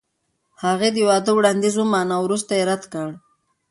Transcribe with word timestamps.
هغې 0.63 0.89
د 0.93 0.97
واده 1.09 1.31
وړاندیز 1.37 1.75
ومانه 1.77 2.13
او 2.17 2.21
وروسته 2.25 2.51
یې 2.57 2.63
رد 2.71 2.83
کړ. 2.93 3.09